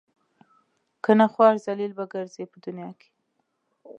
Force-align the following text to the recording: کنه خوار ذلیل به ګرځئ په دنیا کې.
کنه 1.03 1.25
خوار 1.33 1.55
ذلیل 1.65 1.91
به 1.97 2.05
ګرځئ 2.13 2.43
په 2.51 2.57
دنیا 2.65 2.91
کې. 2.99 3.09